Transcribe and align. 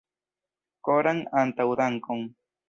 Koran 0.87 1.21
antaŭdankon! 1.43 2.25